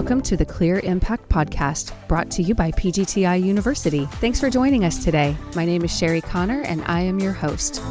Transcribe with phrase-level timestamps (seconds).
[0.00, 4.06] Welcome to the Clear Impact Podcast, brought to you by PGTI University.
[4.12, 5.36] Thanks for joining us today.
[5.54, 7.82] My name is Sherry Connor, and I am your host.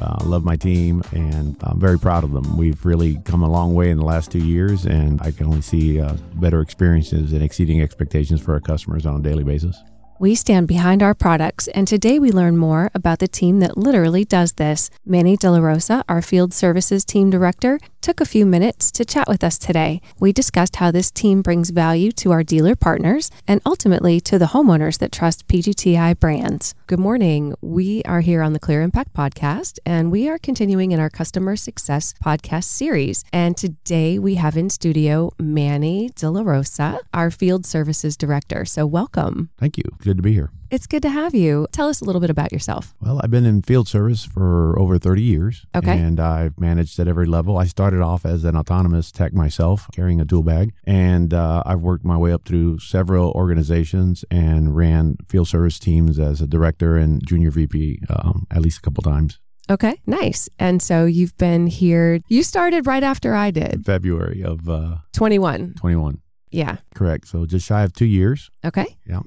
[0.00, 2.56] uh, love my team, and I'm very proud of them.
[2.56, 5.60] We've really come a long way in the last two years, and I can only
[5.60, 9.80] see uh, better experiences and exceeding expectations for our customers on a daily basis.
[10.20, 14.24] We stand behind our products, and today we learn more about the team that literally
[14.24, 14.90] does this.
[15.06, 19.28] Manny De La Rosa, our field services team director, took a few minutes to chat
[19.28, 20.00] with us today.
[20.18, 24.46] We discussed how this team brings value to our dealer partners and ultimately to the
[24.46, 26.74] homeowners that trust PGTI brands.
[26.86, 27.54] Good morning.
[27.60, 31.54] We are here on the Clear Impact podcast, and we are continuing in our customer
[31.54, 33.26] success podcast series.
[33.30, 38.64] And today we have in studio Manny De La Rosa, our field services director.
[38.64, 39.50] So, welcome.
[39.58, 39.84] Thank you.
[39.98, 40.50] Good to be here.
[40.70, 41.66] It's good to have you.
[41.72, 42.94] Tell us a little bit about yourself.
[43.00, 45.64] Well, I've been in field service for over 30 years.
[45.74, 45.98] Okay.
[45.98, 47.56] And I've managed at every level.
[47.56, 50.74] I started off as an autonomous tech myself, carrying a tool bag.
[50.84, 56.18] And uh, I've worked my way up through several organizations and ran field service teams
[56.18, 59.38] as a director and junior VP um, at least a couple times.
[59.70, 60.48] Okay, nice.
[60.58, 65.74] And so you've been here, you started right after I did, February of uh, 21.
[65.78, 66.20] 21.
[66.50, 66.78] Yeah.
[66.94, 67.28] Correct.
[67.28, 68.50] So just shy of two years.
[68.64, 68.96] Okay.
[69.06, 69.20] Yeah.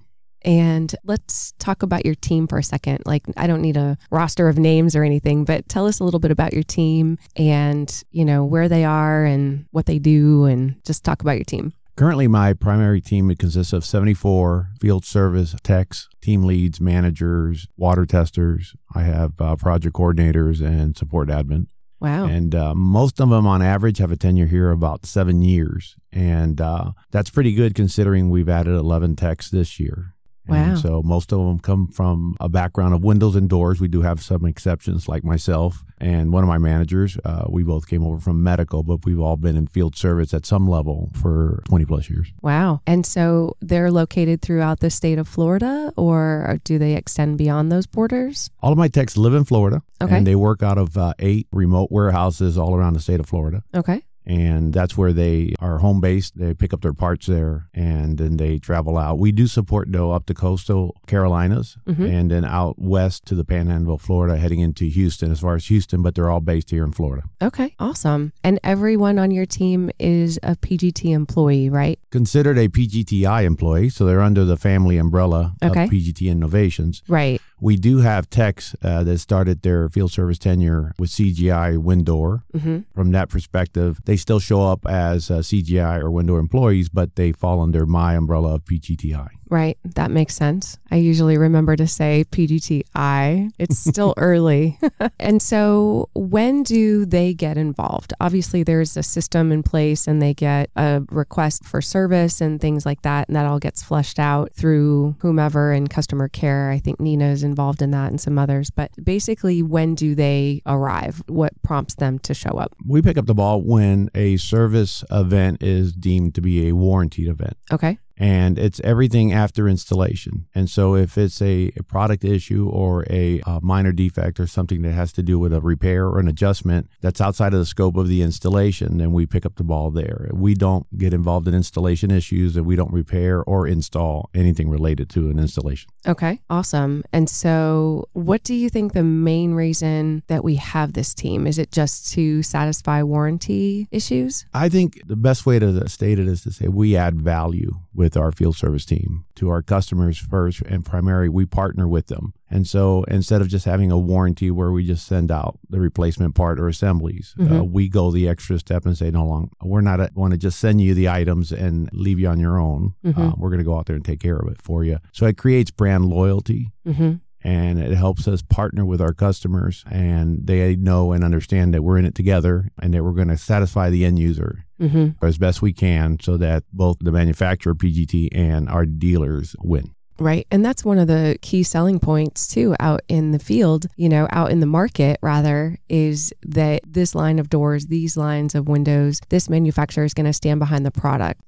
[0.44, 3.04] And let's talk about your team for a second.
[3.06, 6.20] Like, I don't need a roster of names or anything, but tell us a little
[6.20, 10.76] bit about your team and, you know, where they are and what they do and
[10.86, 11.74] just talk about your team.
[11.98, 18.06] Currently, my primary team it consists of 74 field service techs, team leads, managers, water
[18.06, 18.76] testers.
[18.96, 21.68] I have uh, project coordinators and support admin.
[22.00, 22.26] Wow.
[22.26, 25.96] And uh, most of them, on average, have a tenure here about seven years.
[26.12, 30.16] And uh, that's pretty good considering we've added 11 techs this year.
[30.48, 30.76] And Wow.
[30.76, 33.80] so most of them come from a background of windows and doors.
[33.80, 37.18] We do have some exceptions, like myself and one of my managers.
[37.24, 40.46] Uh, we both came over from medical, but we've all been in field service at
[40.46, 42.32] some level for 20 plus years.
[42.42, 42.82] Wow.
[42.88, 47.86] And so they're located throughout the state of Florida or do they extend beyond those
[47.86, 48.50] borders?
[48.62, 50.18] All of my techs live in Florida, Okay.
[50.18, 53.64] and they work out of uh, eight remote warehouses all around the state of Florida.
[53.76, 54.02] Okay.
[54.32, 56.38] And that's where they are home based.
[56.38, 59.20] They pick up their parts there and then they travel out.
[59.20, 62.10] We do support, though, up to coastal Carolinas Mhm.
[62.10, 66.02] and then out west to the panhandle Florida, heading into Houston as far as Houston,
[66.02, 67.24] but they're all based here in Florida.
[67.42, 67.74] Okay.
[67.78, 68.32] Awesome.
[68.44, 72.00] And everyone on your team is a PGT employee, right?
[72.12, 75.84] Considered a PGTI employee, so they're under the family umbrella Okay.
[75.86, 77.02] of PGT Innovations.
[77.10, 77.42] Right.
[77.62, 82.42] We do have techs uh, that started their field service tenure with CGI WinDoor.
[82.54, 82.80] Mm-hmm.
[82.96, 87.32] From that perspective, they still show up as uh, CGI or WinDoor employees, but they
[87.32, 89.30] fall under my umbrella of PGTI.
[89.52, 89.78] Right.
[89.84, 90.78] That makes sense.
[90.92, 93.52] I usually remember to say PGTI.
[93.60, 94.80] It's still early.
[95.20, 98.14] and so when do they get involved?
[98.22, 102.86] Obviously, there's a system in place and they get a request for service and things
[102.86, 103.28] like that.
[103.28, 106.72] And that all gets flushed out through whomever in customer care.
[106.72, 108.70] I think Nina is involved in that and some others.
[108.70, 111.22] But basically, when do they arrive?
[111.28, 112.74] What prompts them to show up?
[112.88, 117.28] We pick up the ball when a service event is deemed to be a warranted
[117.28, 117.58] event.
[117.70, 117.98] Okay.
[118.22, 120.46] And it's everything after installation.
[120.54, 124.84] And so, if it's a, a product issue or a, uh minor defect or something
[124.84, 127.98] that has to do with a repair or an adjustment that's outside of the scope
[127.98, 130.30] of the installation, then we pick up the ball there.
[130.32, 135.10] We don't get involved in installation issues and we don't repair or install anything related
[135.12, 135.90] to an installation.
[136.08, 137.04] Okay, awesome.
[137.12, 141.48] And so, what do you think the main reason that we have this team?
[141.48, 144.46] Is it just to satisfy warranty issues?
[144.54, 148.16] I think the best way to state it is to say we add value with
[148.16, 152.66] our field service team to our customers first and primary we partner with them and
[152.68, 156.60] so instead of just having a warranty where we just send out the replacement part
[156.60, 157.72] or assemblies uh, Mhm.
[157.72, 160.80] we go the extra step and say no long we're not want to just send
[160.82, 163.18] you the items and leave you on your own Mhm.
[163.18, 165.26] uh, we're going to go out there and take care of it for you so
[165.26, 167.16] it creates brand loyalty Mm-hmm.
[167.44, 171.98] And it helps us partner with our customers and they know and understand that we're
[171.98, 175.24] in it together and that we're going to satisfy the end user Mm-hmm.
[175.24, 179.94] as best we can so that both the manufacturer PGT and our dealers win.
[180.18, 180.46] Right.
[180.52, 184.28] And that's one of the key selling points too out in the field, you know,
[184.32, 189.20] out in the market rather, is that this line of doors, these lines of windows,
[189.30, 191.42] this manufacturer is going to stand behind the product.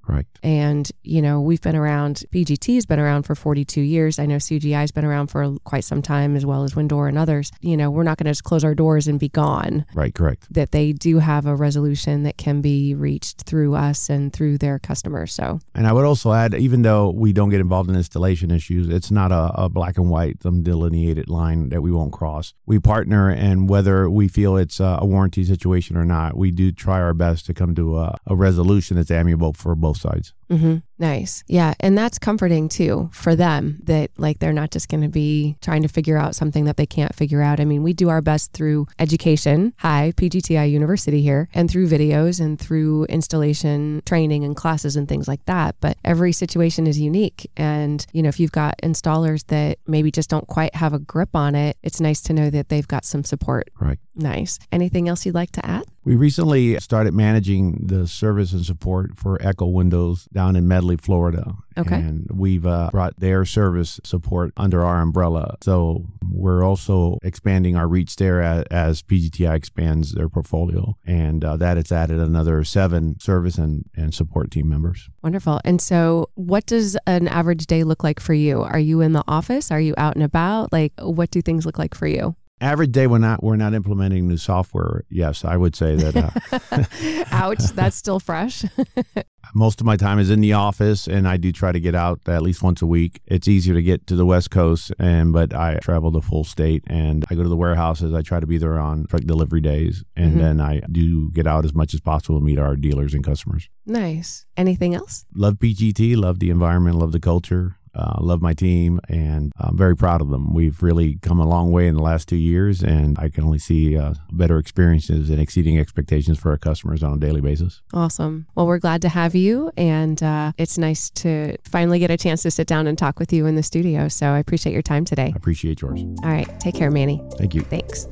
[0.43, 4.19] And, you know, we've been around, PGT has been around for 42 years.
[4.19, 7.17] I know CGI has been around for quite some time, as well as WinDoor and
[7.17, 7.51] others.
[7.61, 9.85] You know, we're not going to just close our doors and be gone.
[9.93, 10.53] Right, correct.
[10.53, 14.79] That they do have a resolution that can be reached through us and through their
[14.79, 15.33] customers.
[15.33, 18.89] So, And I would also add, even though we don't get involved in installation issues.
[18.89, 22.53] It's not a, a black and white, some delineated line that we won't cross.
[22.65, 26.71] We partner, and whether we feel it's a, a warranty situation or not, we do
[26.71, 30.33] try our best to come to a, a resolution that's amiable for both sides.
[30.49, 30.75] Mm-hmm.
[30.99, 31.43] Nice.
[31.47, 31.73] Yeah.
[31.79, 35.81] And that's comforting too for them that like they're not just going to be trying
[35.81, 37.59] to figure out something that they can't figure out.
[37.59, 39.73] I mean, we do our best through education.
[39.79, 45.27] Hi, PGTI University here, and through videos and through installation training and classes and things
[45.27, 45.75] like that.
[45.81, 47.49] But every situation is unique.
[47.57, 51.35] And, you know, if you've got installers that maybe just don't quite have a grip
[51.35, 53.69] on it, it's nice to know that they've got some support.
[53.79, 53.97] Right.
[54.15, 54.59] Nice.
[54.71, 55.85] Anything else you'd like to add?
[56.05, 61.55] We recently started managing the service and support for Eco Windows down in Medley, Florida.
[61.77, 61.95] Okay.
[61.95, 65.55] And we've uh, brought their service support under our umbrella.
[65.61, 70.97] So we're also expanding our reach there as, as PGTI expands their portfolio.
[71.05, 75.09] And uh, that has added another seven service and, and support team members.
[75.23, 75.61] Wonderful.
[75.63, 78.61] And so, what does an average day look like for you?
[78.61, 79.71] Are you in the office?
[79.71, 80.73] Are you out and about?
[80.73, 82.35] Like, what do things look like for you?
[82.61, 87.25] average day we're not we're not implementing new software yes i would say that uh,
[87.31, 88.63] ouch that's still fresh
[89.53, 92.19] most of my time is in the office and i do try to get out
[92.27, 93.21] at least once a week.
[93.27, 96.83] It's easier to get to the west coast and but i travel the full state
[96.87, 98.13] and i go to the warehouses.
[98.13, 100.39] I try to be there on truck delivery days and mm-hmm.
[100.39, 103.69] then i do get out as much as possible to meet our dealers and customers.
[103.85, 104.45] Nice.
[104.57, 105.25] Anything else?
[105.35, 109.95] Love pgt love the environment love the culture uh, love my team, and I'm very
[109.95, 110.53] proud of them.
[110.53, 113.59] We've really come a long way in the last two years, and I can only
[113.59, 117.81] see uh, better experiences and exceeding expectations for our customers on a daily basis.
[117.93, 118.47] Awesome.
[118.55, 122.41] Well, we're glad to have you, and uh, it's nice to finally get a chance
[122.43, 124.07] to sit down and talk with you in the studio.
[124.07, 125.31] So I appreciate your time today.
[125.33, 126.01] I appreciate yours.
[126.23, 126.47] All right.
[126.59, 127.21] Take care, Manny.
[127.37, 127.61] Thank you.
[127.61, 128.07] Thanks.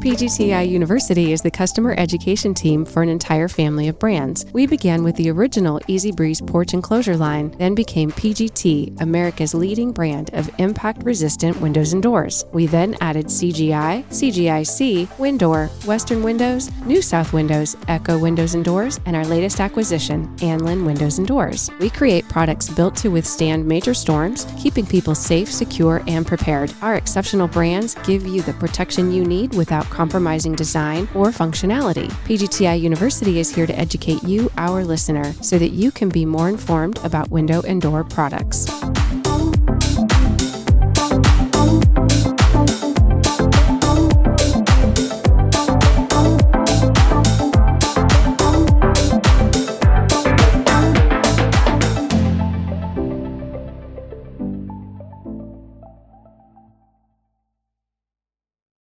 [0.00, 4.46] PGTI University is the customer education team for an entire family of brands.
[4.52, 9.52] We began with the original EZ Breeze porch enclosure line, then became PGT, American America's
[9.52, 12.42] leading brand of impact resistant windows and doors.
[12.54, 18.98] We then added CGI, CGIC, WinDoor, Western Windows, New South Windows, Eco Windows and Doors,
[19.04, 21.70] and our latest acquisition, Anlin Windows and Doors.
[21.80, 26.72] We create products built to withstand major storms, keeping people safe, secure, and prepared.
[26.80, 32.08] Our exceptional brands give you the protection you need without compromising design or functionality.
[32.24, 36.48] PGTI University is here to educate you, our listener, so that you can be more
[36.48, 38.64] informed about window and door products.